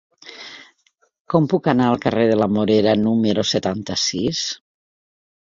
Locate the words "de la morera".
2.31-2.95